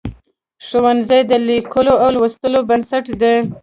[0.67, 3.35] ښوونځی د لیکلو او لوستلو بنسټ دی.